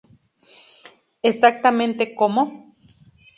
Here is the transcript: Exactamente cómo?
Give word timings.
Exactamente 1.31 2.03
cómo? 2.19 2.41